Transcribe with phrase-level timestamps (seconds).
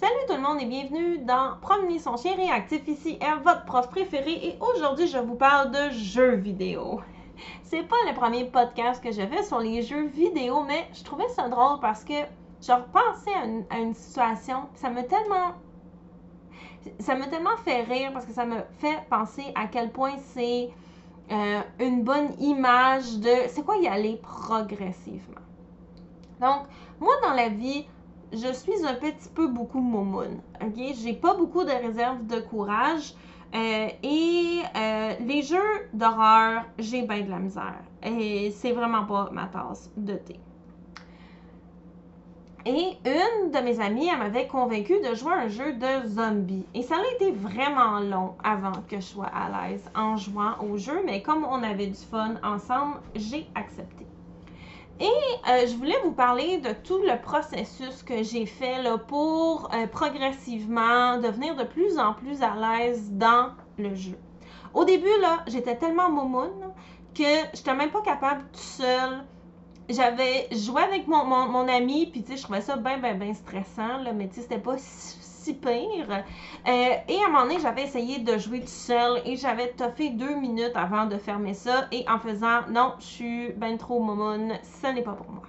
[0.00, 2.88] Salut tout le monde et bienvenue dans Promener son chien réactif.
[2.88, 7.02] Ici est votre prof préféré et aujourd'hui je vous parle de jeux vidéo.
[7.64, 11.28] C'est pas le premier podcast que je fais sur les jeux vidéo, mais je trouvais
[11.28, 12.14] ça drôle parce que
[12.62, 13.34] je repensais
[13.68, 15.52] à une, situation, ça m'a tellement
[16.98, 20.70] ça m'a tellement fait rire parce que ça me fait penser à quel point c'est
[21.30, 25.42] euh, une bonne image de c'est quoi y aller progressivement.
[26.40, 26.62] Donc,
[27.00, 27.84] moi dans la vie,
[28.32, 30.40] je suis un petit peu beaucoup momoun.
[30.60, 30.94] OK?
[31.02, 33.14] J'ai pas beaucoup de réserve de courage.
[33.52, 37.80] Euh, et euh, les jeux d'horreur, j'ai bien de la misère.
[38.02, 40.38] Et c'est vraiment pas ma tasse de thé.
[42.66, 46.66] Et une de mes amies, elle m'avait convaincue de jouer à un jeu de zombies.
[46.74, 50.76] Et ça a été vraiment long avant que je sois à l'aise en jouant au
[50.76, 54.09] jeu, mais comme on avait du fun ensemble, j'ai accepté.
[55.00, 59.70] Et euh, je voulais vous parler de tout le processus que j'ai fait là, pour
[59.74, 64.18] euh, progressivement devenir de plus en plus à l'aise dans le jeu.
[64.74, 66.50] Au début, là, j'étais tellement momoun
[67.14, 69.24] que je n'étais même pas capable tout seul.
[69.88, 73.32] J'avais joué avec mon, mon, ami, puis tu sais, je trouvais ça bien, bien, bien
[73.32, 75.18] stressant, là, mais tu sais, c'était pas si
[75.54, 76.10] pire.
[76.10, 80.10] Euh, et à un moment donné, j'avais essayé de jouer tout seul et j'avais toffé
[80.10, 84.52] deux minutes avant de fermer ça et en faisant non, je suis ben trop momoun,
[84.82, 85.42] ce n'est pas pour moi.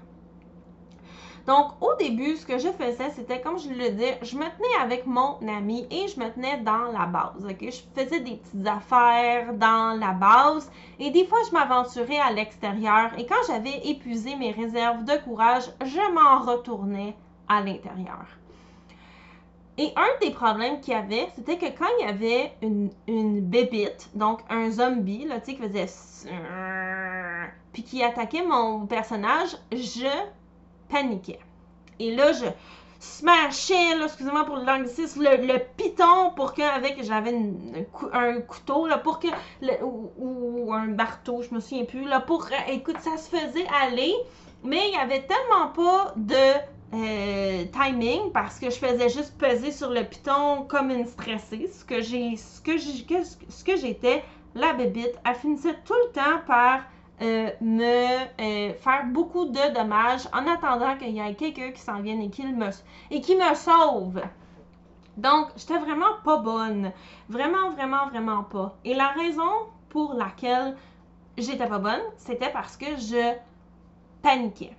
[1.48, 4.82] Donc, au début, ce que je faisais, c'était, comme je le disais, je me tenais
[4.82, 7.44] avec mon ami et je me tenais dans la base.
[7.44, 7.58] ok?
[7.62, 13.12] Je faisais des petites affaires dans la base et des fois, je m'aventurais à l'extérieur
[13.18, 17.16] et quand j'avais épuisé mes réserves de courage, je m'en retournais
[17.48, 18.28] à l'intérieur.
[19.78, 23.42] Et un des problèmes qu'il y avait, c'était que quand il y avait une, une
[23.42, 25.88] bébite, donc un zombie, là, tu sais, qui faisait
[27.74, 30.08] puis qui attaquait mon personnage, je
[30.90, 31.40] paniquais.
[32.00, 32.46] Et là, je
[33.00, 37.34] smashais, excusez-moi pour l'anglicisme, le, le piton pour que, avec, j'avais
[38.14, 39.28] un couteau, là, pour que,
[39.84, 44.14] ou, un marteau, je me souviens plus, là, pour, écoute, ça se faisait aller,
[44.64, 46.36] mais il y avait tellement pas de
[46.94, 51.70] euh, timing parce que je faisais juste peser sur le piton comme une stressée.
[51.72, 52.02] Ce que
[53.78, 54.24] j'étais,
[54.56, 56.82] la bébite, elle finissait tout le temps par
[57.22, 62.02] euh, me euh, faire beaucoup de dommages en attendant qu'il y ait quelqu'un qui s'en
[62.02, 62.70] vienne et qui me
[63.10, 64.22] et qui me sauve.
[65.18, 66.92] Donc, j'étais vraiment pas bonne.
[67.30, 68.76] Vraiment, vraiment, vraiment pas.
[68.84, 70.76] Et la raison pour laquelle
[71.38, 73.36] j'étais pas bonne, c'était parce que je
[74.22, 74.76] paniquais.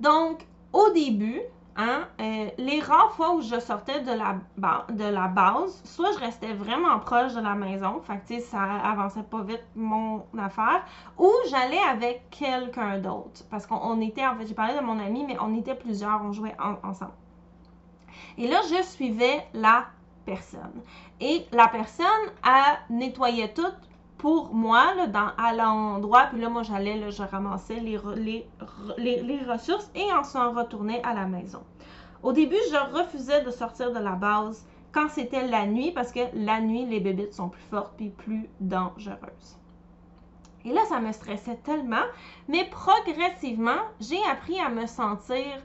[0.00, 1.40] Donc, au début,
[1.76, 6.98] hein, euh, les rares fois où je sortais de la, base, soit je restais vraiment
[6.98, 10.84] proche de la maison, fait que ça avançait pas vite mon affaire,
[11.16, 13.44] ou j'allais avec quelqu'un d'autre.
[13.50, 16.32] Parce qu'on était, en fait, j'ai parlé de mon ami, mais on était plusieurs, on
[16.32, 17.12] jouait ensemble.
[18.36, 19.86] Et là, je suivais la
[20.24, 20.82] personne.
[21.20, 22.06] Et la personne,
[22.42, 23.62] a nettoyé tout
[24.18, 30.04] pour moi, là, dans, à l'endroit, puis là, moi, j'allais, je ramassais les, ressources et
[30.12, 31.62] on s'en retournait à la maison.
[32.24, 36.20] Au début, je refusais de sortir de la base quand c'était la nuit, parce que
[36.34, 39.56] la nuit, les bébites sont plus fortes puis plus dangereuses.
[40.64, 42.04] Et là, ça me stressait tellement,
[42.48, 45.62] mais progressivement, j'ai appris à me sentir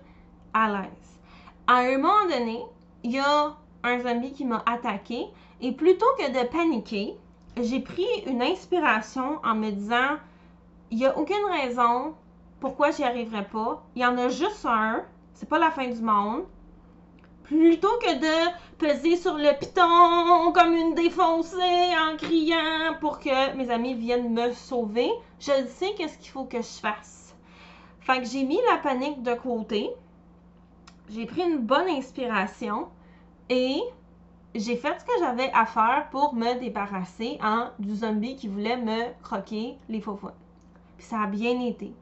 [0.53, 1.19] à l'aise.
[1.66, 2.63] À un moment donné,
[3.03, 5.25] il y a un zombie qui m'a attaqué,
[5.62, 7.18] et plutôt que de paniquer,
[7.62, 10.18] j'ai pris une inspiration en me disant
[10.91, 12.16] il n'y a aucune raison
[12.59, 13.84] pourquoi j'y arriverai pas.
[13.96, 15.03] Il y en a juste un.
[15.34, 16.44] C'est pas la fin du monde.
[17.44, 21.58] Plutôt que de peser sur le piton comme une défoncée
[21.97, 26.62] en criant pour que mes amis viennent me sauver, je sais qu'est-ce qu'il faut que
[26.62, 27.36] je fasse.
[28.00, 29.90] Fait que j'ai mis la panique de côté.
[31.09, 32.88] J'ai pris une bonne inspiration
[33.50, 33.81] et
[34.56, 37.40] j'ai fait ce que j'avais à faire pour me débarrasser
[37.80, 40.19] du zombie qui voulait me croquer les faux
[40.97, 41.94] Puis ça a bien été.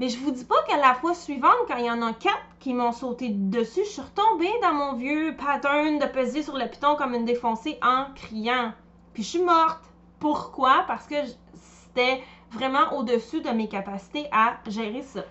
[0.00, 2.42] Mais je vous dis pas qu'à la fois suivante, quand il y en a quatre
[2.58, 6.66] qui m'ont sauté dessus, je suis retombée dans mon vieux pattern de peser sur le
[6.66, 8.72] piton comme une défoncée en criant.
[9.12, 9.84] Puis je suis morte.
[10.18, 10.84] Pourquoi?
[10.88, 11.14] Parce que
[11.54, 15.22] c'était vraiment au-dessus de mes capacités à gérer ça.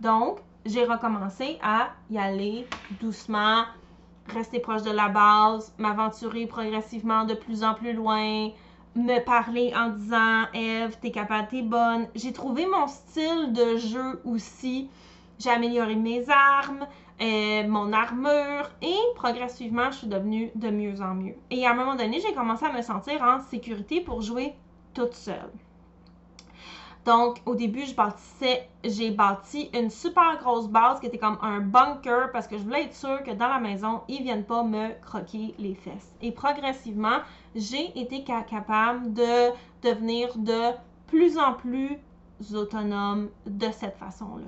[0.00, 2.66] Donc, j'ai recommencé à y aller
[3.00, 3.64] doucement,
[4.32, 8.50] rester proche de la base, m'aventurer progressivement de plus en plus loin,
[8.94, 12.08] me parler en disant Eve, t'es capable, t'es bonne.
[12.14, 14.88] J'ai trouvé mon style de jeu aussi.
[15.38, 16.86] J'ai amélioré mes armes,
[17.22, 21.34] euh, mon armure et progressivement, je suis devenue de mieux en mieux.
[21.50, 24.54] Et à un moment donné, j'ai commencé à me sentir en sécurité pour jouer
[24.94, 25.50] toute seule.
[27.10, 27.82] Donc, au début,
[28.84, 32.84] j'ai bâti une super grosse base qui était comme un bunker parce que je voulais
[32.84, 36.14] être sûre que dans la maison, ils viennent pas me croquer les fesses.
[36.22, 37.18] Et progressivement,
[37.56, 39.50] j'ai été capable de
[39.82, 40.70] devenir de
[41.08, 41.98] plus en plus
[42.54, 44.46] autonome de cette façon-là.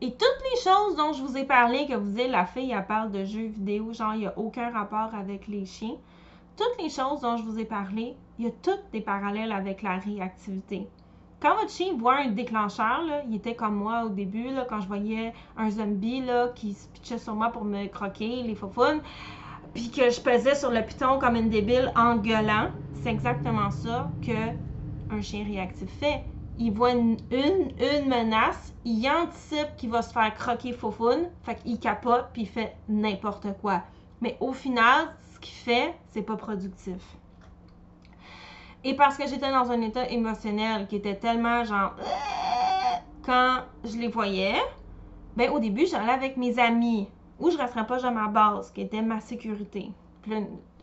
[0.00, 2.84] Et toutes les choses dont je vous ai parlé, que vous dites, la fille, elle
[2.86, 5.94] parle de jeux vidéo, genre, il n'y a aucun rapport avec les chiens.
[6.56, 9.82] Toutes les choses dont je vous ai parlé, il y a toutes des parallèles avec
[9.82, 10.88] la réactivité.
[11.40, 15.32] Quand votre chien voit un déclencheur, il était comme moi au début, quand je voyais
[15.56, 16.22] un zombie
[16.54, 19.00] qui se pitchait sur moi pour me croquer, les faufounes,
[19.74, 22.70] puis que je pesais sur le piton comme une débile en gueulant.
[23.02, 26.24] C'est exactement ça que un chien réactif fait
[26.58, 31.78] il voit une, une, menace, il anticipe qu'il va se faire croquer faufoune, fait qu'il
[31.78, 33.82] capote puis il fait n'importe quoi.
[34.20, 37.02] Mais au final, ce qu'il fait, c'est pas productif.
[38.88, 41.96] Et parce que j'étais dans un état émotionnel qui était tellement genre
[43.24, 44.54] quand je les voyais,
[45.34, 47.08] ben au début, j'allais avec mes amis
[47.40, 49.90] ou je resterais pas à ma base, qui était ma sécurité.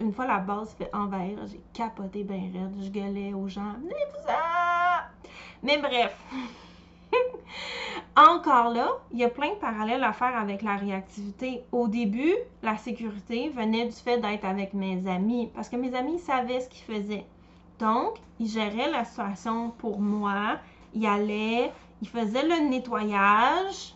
[0.02, 5.30] Une, fois la base fait envahir, j'ai capoté bien raide, je gueulais aux gens, venez-vous-en!
[5.64, 6.14] Mais bref.
[8.18, 11.64] Encore là, il y a plein de parallèles à faire avec la réactivité.
[11.72, 16.20] Au début, la sécurité venait du fait d'être avec mes amis, parce que mes amis
[16.20, 17.26] savaient ce qu'ils faisaient.
[17.84, 20.58] Donc, ils géraient la situation pour moi.
[20.94, 21.70] Ils allaient,
[22.02, 23.94] ils faisaient le nettoyage,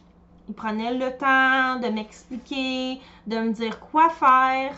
[0.50, 4.74] ils prenaient le temps de m'expliquer, de me dire quoi faire.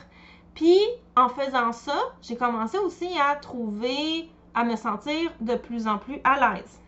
[0.53, 0.77] Puis,
[1.17, 6.19] en faisant ça, j'ai commencé aussi à trouver à me sentir de plus en plus
[6.23, 6.79] à l'aise.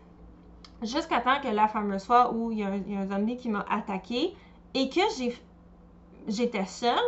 [0.80, 4.32] Jusqu'à temps que la fameuse fois où il y a un, zombie qui m'a attaqué
[4.74, 5.00] et que
[6.28, 7.00] j'étais seule,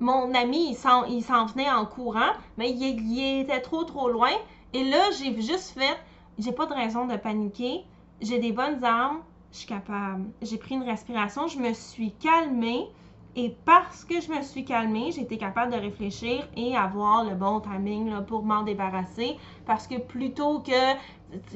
[0.00, 4.30] mon ami, il s'en venait en courant, mais il, était trop, trop loin.
[4.72, 5.98] Et là, j'ai juste fait,
[6.38, 7.84] j'ai pas de raison de paniquer.
[8.20, 9.20] J'ai des bonnes armes,
[9.52, 10.26] je suis capable.
[10.42, 12.88] J'ai pris une respiration, je me suis calmée.
[13.36, 17.36] Et parce que je me suis calmée, j'ai été capable de réfléchir et avoir le
[17.36, 19.36] bon timing pour m'en débarrasser.
[19.66, 20.96] Parce que plutôt que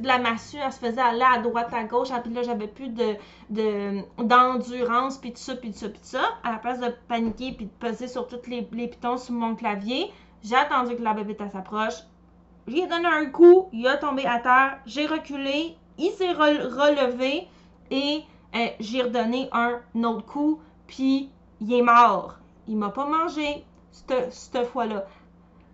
[0.02, 3.16] la massue, elle se faisait aller à droite, à gauche, puis là, j'avais plus de,
[4.22, 6.22] d'endurance, puis tout ça, puis tout ça, puis tout ça.
[6.44, 9.56] À la place de paniquer, puis de peser sur tous les, les pitons sur mon
[9.56, 10.12] clavier,
[10.42, 11.94] j'ai attendu que la bébête s'approche.
[12.66, 17.46] J'ai donné un coup, il a tombé à terre, j'ai reculé, il s'est relevé
[17.90, 18.22] et
[18.54, 21.30] euh, j'ai redonné un autre coup, puis
[21.60, 22.36] il est mort.
[22.66, 25.04] Il m'a pas mangé cette, fois-là.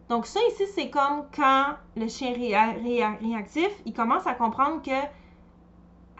[0.08, 4.90] Donc ça ici, c'est comme quand le chien réactif, il commence à comprendre que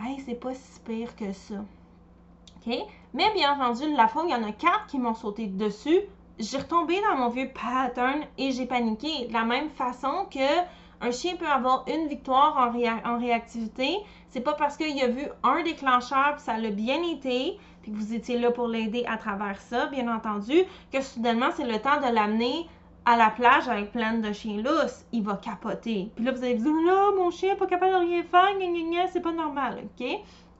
[0.02, 1.56] Hey, c'est pas si pire que ça.
[1.56, 2.74] OK?
[3.12, 6.00] Mais bien entendu, la fois où il y en a quatre qui m'ont sauté dessus,
[6.40, 9.26] j'ai retombé dans mon vieux pattern et j'ai paniqué.
[9.28, 10.64] De la même façon que
[11.02, 13.96] un chien peut avoir une victoire en, réactivité,
[14.28, 17.96] c'est pas parce qu'il a vu un déclencheur et ça l'a bien été, puis que
[17.96, 21.96] vous étiez là pour l'aider à travers ça, bien entendu, que soudainement, c'est le temps
[22.06, 22.68] de l'amener
[23.06, 26.10] à la plage avec plein de chiens lousses, il va capoter.
[26.14, 29.08] Puis là, vous allez vous dire, là, mon chien n'est pas capable de rien faire,
[29.10, 30.06] c'est pas normal, OK?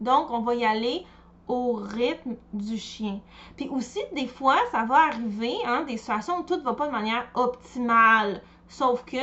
[0.00, 1.04] Donc, on va y aller
[1.50, 3.20] au rythme du chien.
[3.56, 6.86] Puis aussi, des fois, ça va arriver, hein, des situations où tout ne va pas
[6.86, 8.40] de manière optimale.
[8.68, 9.16] Sauf que,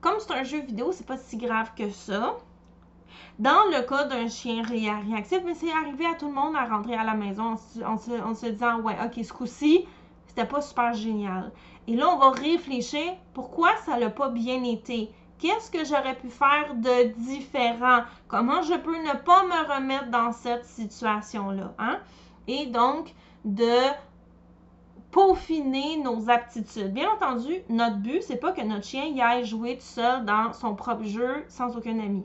[0.00, 2.36] comme c'est un jeu vidéo, c'est pas si grave que ça.
[3.40, 6.94] Dans le cas d'un chien réactif, mais c'est arrivé à tout le monde à rentrer
[6.94, 9.84] à la maison en, se, disant Ouais, ok, ce coup-ci,
[10.26, 11.50] c'était pas super génial.
[11.88, 15.10] Et là, on va réfléchir pourquoi ça n'a pas bien été.
[15.42, 18.02] Qu'est-ce que j'aurais pu faire de différent?
[18.28, 21.74] Comment je peux ne pas me remettre dans cette situation-là?
[21.80, 21.98] Hein?
[22.46, 23.12] Et donc,
[23.44, 23.90] de
[25.10, 26.92] peaufiner nos aptitudes.
[26.94, 30.52] Bien entendu, notre but, c'est pas que notre chien y aille jouer tout seul dans
[30.52, 32.22] son propre jeu sans aucun ami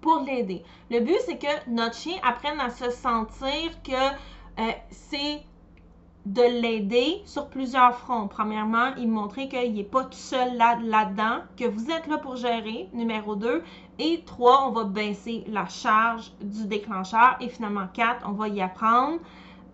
[0.00, 0.64] pour l'aider.
[0.90, 5.42] Le but, c'est que notre chien apprenne à se sentir que euh, c'est
[6.28, 8.28] de l'aider sur plusieurs fronts.
[8.28, 12.88] Premièrement, il montrer qu'il n'est pas tout seul là-dedans, que vous êtes là pour gérer,
[12.92, 13.62] numéro 2.
[13.98, 17.36] Et 3, on va baisser la charge du déclencheur.
[17.40, 19.20] Et finalement, 4, on va y apprendre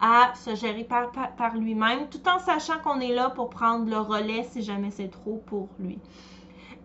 [0.00, 3.98] à se gérer par, par lui-même, tout en sachant qu'on est là pour prendre le
[3.98, 5.98] relais si jamais c'est trop pour lui.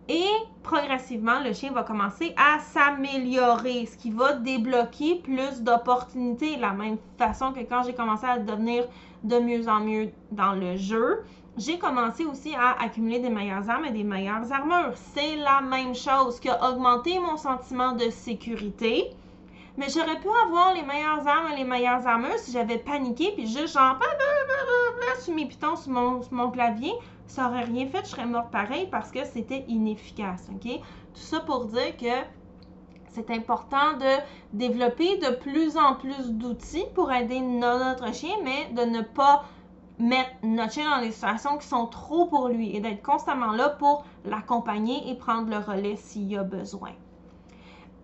[0.07, 0.25] Et
[0.63, 6.55] progressivement, le chien va commencer à s'améliorer, ce qui va débloquer plus d'opportunités.
[6.55, 8.85] La même façon que quand j'ai commencé à devenir
[9.23, 11.23] de mieux en mieux dans le jeu,
[11.57, 14.93] j'ai commencé aussi à accumuler des meilleures armes et des meilleures armures.
[14.95, 19.09] C'est la même chose qui a augmenté mon sentiment de sécurité.
[19.77, 23.47] Mais j'aurais pu avoir les meilleures armes et les meilleures armures si j'avais paniqué puis
[23.47, 23.97] juste genre
[25.19, 26.93] sur mes pitons sur mon, sur mon clavier
[27.29, 30.71] ça aurait rien fait, je serais morte pareil parce que c'était inefficace, OK?
[31.13, 32.25] Tout ça pour dire que
[33.09, 38.89] c'est important de développer de plus en plus d'outils pour aider notre chien, mais de
[38.89, 39.45] ne pas
[39.99, 43.69] mettre notre chien dans des situations qui sont trop pour lui et d'être constamment là
[43.69, 46.91] pour l'accompagner et prendre le relais s'il y a besoin.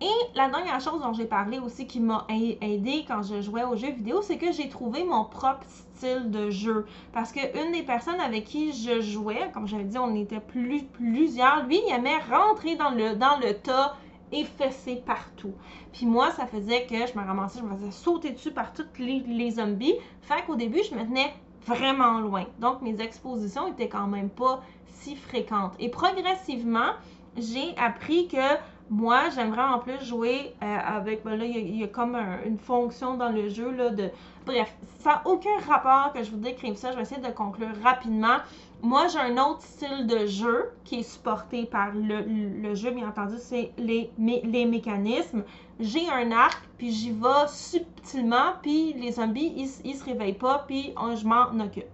[0.02, 3.76] Et la dernière chose dont j'ai parlé aussi qui m'a aidé quand je jouais aux
[3.76, 6.84] jeux vidéo, c'est que j'ai trouvé mon propre style de jeu.
[7.14, 11.64] Parce qu'une des personnes avec qui je jouais, comme j'avais dit, on était plus, plusieurs,
[11.64, 13.96] lui, il aimait rentrer dans le, dans le tas
[14.44, 15.52] fesser partout.
[15.92, 18.98] Puis moi, ça faisait que je me ramassais, je me faisais sauter dessus par toutes
[18.98, 19.94] les, les zombies.
[20.22, 21.32] Fait qu'au début, je me tenais
[21.66, 22.44] vraiment loin.
[22.58, 25.74] Donc, mes expositions étaient quand même pas si fréquentes.
[25.78, 26.92] Et progressivement,
[27.36, 28.56] j'ai appris que
[28.88, 31.24] moi, j'aime vraiment plus jouer euh, avec.
[31.24, 34.10] Ben là, il y, a comme une fonction dans le jeu là, de.
[34.44, 36.92] Bref, ça n'a aucun rapport que je vous décrive ça.
[36.92, 38.36] Je vais essayer de conclure rapidement.
[38.82, 43.36] Moi, j'ai un autre style de jeu qui est supporté par le, jeu, bien entendu,
[43.38, 45.42] c'est les, les mécanismes.
[45.80, 50.64] J'ai un arc, puis j'y vais subtilement, puis les zombies, ils, ils se réveillent pas,
[50.66, 51.84] puis je m'en occupe.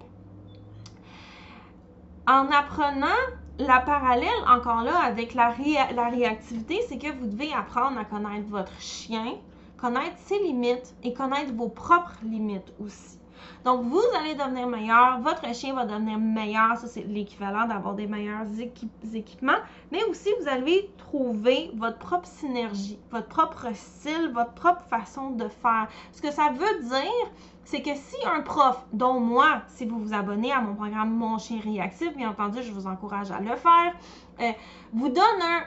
[2.26, 3.06] En apprenant
[3.58, 8.80] la parallèle, encore là, avec la, réactivité, c'est que vous devez apprendre à connaître votre
[8.80, 9.34] chien,
[9.76, 13.18] connaître ses limites et connaître vos propres limites aussi.
[13.64, 18.06] Donc, vous allez devenir meilleur, votre chien va devenir meilleur, ça c'est l'équivalent d'avoir des
[18.06, 18.46] meilleurs
[19.14, 19.58] équipements,
[19.90, 25.48] mais aussi vous allez trouver votre propre synergie, votre propre style, votre propre façon de
[25.48, 25.88] faire.
[26.12, 27.30] Ce que ça veut dire,
[27.64, 31.38] c'est que si un prof, dont moi, si vous vous abonnez à mon programme Mon
[31.38, 33.94] chien réactif, bien entendu, je vous encourage à le faire,
[34.40, 34.52] euh,
[34.92, 35.22] vous donne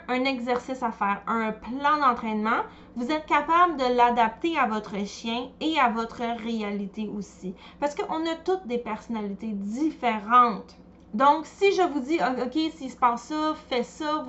[0.08, 2.62] un, exercice à faire, un plan d'entraînement,
[2.96, 7.54] vous êtes capable de l'adapter à votre chien et à votre réalité aussi.
[7.80, 10.76] Parce qu'on a toutes des personnalités différentes.
[11.14, 14.26] Donc, si je vous dis, OK, s'il se passe ça, fais ça,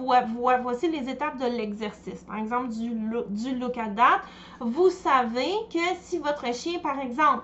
[0.62, 2.22] voici les étapes de l'exercice.
[2.22, 2.90] Par exemple, du,
[3.30, 4.22] du look at that,
[4.60, 7.42] vous savez que si votre chien, par exemple,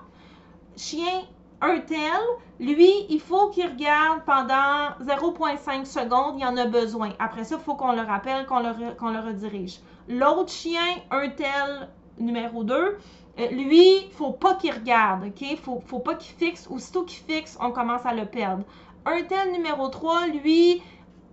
[0.77, 1.23] chien
[1.63, 2.19] un tel,
[2.59, 7.11] lui, il faut qu'il regarde pendant 0,5 secondes, il en a besoin.
[7.19, 9.79] Après ça, il faut qu'on le rappelle, qu'on le, redirige.
[10.09, 11.87] L'autre chien, un tel
[12.19, 15.41] numéro 2, euh, lui, il faut pas qu'il regarde, OK?
[15.41, 16.67] Il faut, faut pas qu'il fixe.
[16.69, 18.63] Aussitôt qu'il fixe, on commence à le perdre.
[19.05, 20.81] Un tel numéro 3, lui,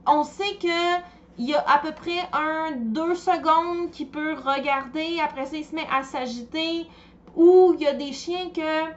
[0.07, 1.01] on sait que
[1.39, 5.19] il y a à peu près un, deux secondes qu'il peut regarder.
[5.25, 6.87] Après ça, il se met à s'agiter.
[7.35, 8.91] Ou il y a des chiens que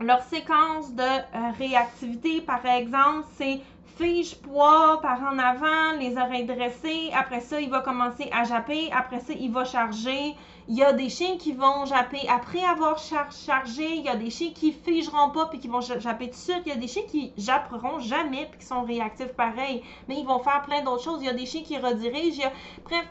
[0.00, 3.60] leur séquence de euh, réactivité, par exemple, c'est
[3.98, 7.10] fiche, poids, par en avant, les oreilles dressées.
[7.12, 8.90] Après ça, il va commencer à japper.
[8.92, 10.36] Après ça, il va charger.
[10.68, 13.96] Il y a des chiens qui vont japper après avoir chargé.
[13.96, 16.60] Il y a des chiens qui figeront pas puis qui vont japper tout de.
[16.64, 19.82] Il y a des chiens qui japperont jamais puis qui sont réactifs pareil.
[20.08, 21.20] Mais ils vont faire plein d'autres choses.
[21.20, 22.52] Il y a des chiens qui redirigent.
[22.84, 23.06] Bref,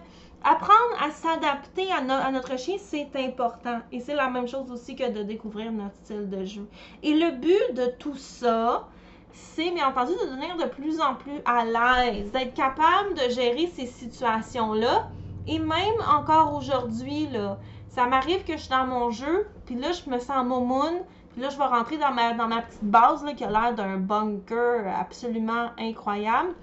[0.48, 3.80] apprendre à s'adapter à, notre chien, c'est important.
[3.92, 6.68] Et c'est la même chose aussi que de découvrir notre style de jeu.
[7.04, 8.88] Et le but de tout ça,
[9.34, 13.68] c'est bien entendu de devenir de plus en plus à l'aise, d'être capable de gérer
[13.76, 15.10] ces situations-là.
[15.48, 17.58] Et même encore aujourd'hui, là,
[17.90, 21.02] ça m'arrive que je suis dans mon jeu, puis là, je me sens momoun,
[21.34, 23.76] puis là, je vais rentrer dans ma, dans ma petite base là, qui a l'air
[23.76, 26.54] d'un bunker absolument incroyable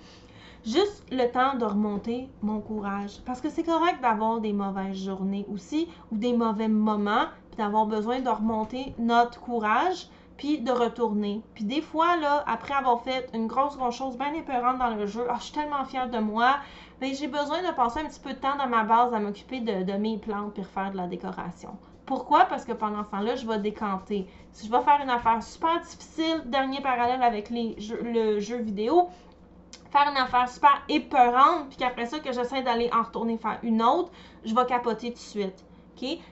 [0.67, 3.21] juste le temps de remonter mon courage.
[3.27, 7.87] Parce que c'est correct d'avoir des mauvaises journées aussi ou des mauvais moments, puis d'avoir
[7.87, 11.43] besoin de remonter notre courage, puis de retourner.
[11.55, 15.07] Puis des fois, là, après avoir fait une grosse, grosse chose bien épeurante dans le
[15.07, 16.57] jeu, oh, je suis tellement fière de moi,
[17.01, 19.61] mais j'ai besoin de passer un petit peu de temps dans ma base à m'occuper
[19.61, 21.77] de, mes plantes puis refaire de la décoration.
[22.07, 22.45] Pourquoi?
[22.47, 24.27] Parce que pendant ce temps-là, je vais décanter.
[24.53, 29.09] Si je vais faire une affaire super difficile, dernier parallèle avec le jeu vidéo,
[29.95, 33.83] faire une affaire super épeurante, puis qu'après ça, que j'essaie d'aller en retourner faire une
[33.83, 34.11] autre,
[34.45, 35.65] je vais capoter tout de suite.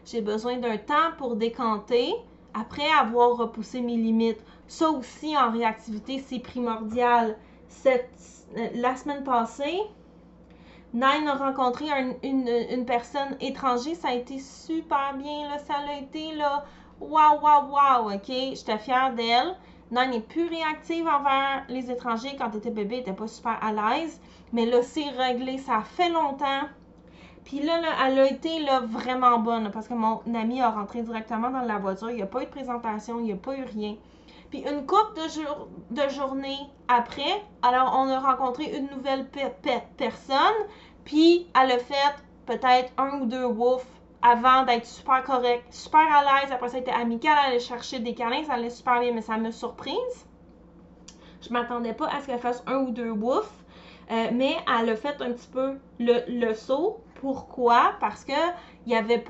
[0.04, 2.14] J'ai besoin d'un temps pour décanter
[2.54, 4.40] après avoir repoussé mes limites.
[4.66, 7.37] Ça aussi, en réactivité, c'est primordial.
[7.69, 8.11] Cette,
[8.57, 9.81] euh, la semaine passée,
[10.92, 11.87] Nine a rencontré
[12.23, 13.97] une, une, personne étrangère.
[13.97, 15.49] Ça a été super bien.
[15.49, 15.59] Là.
[15.59, 16.64] Ça a été là.
[17.00, 18.14] Waouh, waouh, waouh.
[18.14, 18.28] OK?
[18.28, 19.57] J'étais fière d'elle.
[19.92, 22.34] Non, n'est plus réactive envers les étrangers.
[22.38, 24.18] Quand tu étais bébé, elle n'était pas super à l'aise.
[24.54, 25.58] Mais là, c'est réglé.
[25.58, 26.62] Ça fait longtemps.
[27.44, 31.50] Puis là, elle a été là, vraiment bonne parce que mon ami a rentré directement
[31.50, 32.08] dans la voiture.
[32.11, 33.96] Il n'y a pas eu de présentation, il n'y a pas eu rien.
[34.49, 36.58] Puis une couple de, jour, de journées
[36.88, 39.28] après, alors on a rencontré une nouvelle
[39.99, 40.38] personne.
[41.04, 42.14] Puis elle a fait
[42.46, 43.87] peut-être un ou deux woofs
[44.23, 46.52] avant d'être super correct, super à l'aise.
[46.52, 49.21] Après ça, elle était amicale, elle allait chercher des câlins, ça allait super bien, mais
[49.21, 50.26] ça m'a surprise.
[51.41, 53.62] Je m'attendais pas à ce qu'elle fasse un ou deux woofs,
[54.12, 57.95] euh, mais elle a fait un petit peu le, saut Pourquoi?
[57.99, 58.33] Parce que
[58.85, 59.23] il y avait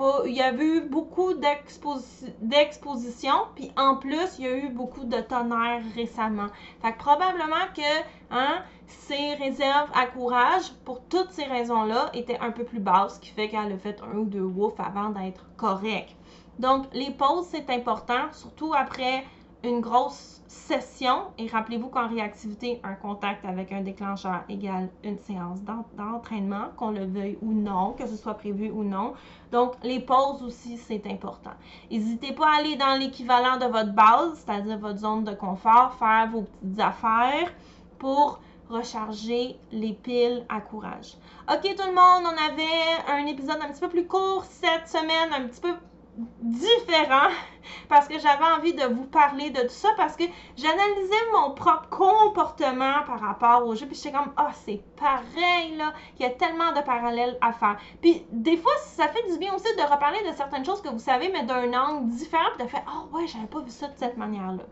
[0.65, 6.47] eu beaucoup d'expositions, puis en plus, il y a eu beaucoup de tonnerre récemment.
[6.81, 7.83] Fait que probablement que
[8.31, 13.21] hein, ses réserves à courage, pour toutes ces raisons-là, étaient un peu plus basses, ce
[13.21, 16.17] qui fait qu'elle a fait un ou deux woofs avant d'être correcte.
[16.59, 19.25] Donc, les pauses, c'est important, surtout après
[19.65, 21.25] une grosse session.
[21.39, 27.05] Et rappelez-vous qu'en réactivité, un contact avec un déclencheur égale une séance d'entraînement, qu'on le
[27.05, 29.15] veuille ou non, que ce soit prévu ou non.
[29.51, 31.53] Donc, les pauses aussi, c'est important.
[31.91, 36.29] N'hésitez pas à aller dans l'équivalent de votre base, c'est-à-dire votre zone de confort, faire
[36.31, 37.53] vos petites affaires
[37.99, 41.17] pour recharger les piles à courage.
[41.53, 45.33] Ok tout le monde, on avait un épisode un petit peu plus court cette semaine,
[45.33, 45.75] un petit peu
[46.17, 47.31] différent
[47.89, 50.25] parce que j'avais envie de vous parler de tout ça parce que
[50.57, 55.77] j'analysais mon propre comportement par rapport au jeu puis j'étais comme ah oh, c'est pareil
[55.77, 55.93] là.
[56.19, 59.55] Il y a tellement de parallèles à faire puis des fois ça fait du bien
[59.55, 62.71] aussi de reparler de certaines choses que vous savez mais d'un angle différent puis de
[62.71, 64.65] faire oh ouais j'avais pas vu ça de cette manière là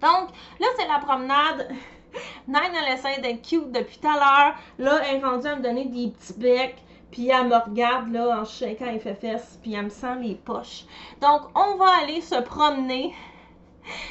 [0.00, 1.68] donc là c'est la promenade.
[2.48, 4.54] Nine elle essaie d'être cute depuis tout à l'heure.
[4.78, 8.40] Là elle est rendue à me donner des petits becs puis elle me regarde là
[8.40, 10.84] en shakant les fesses, puis elle me sent les poches.
[11.20, 13.14] Donc, on va aller se promener.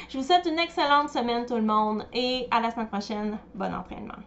[0.08, 3.38] Je vous souhaite une excellente semaine tout le monde et à la semaine prochaine.
[3.54, 4.18] Bon entraînement.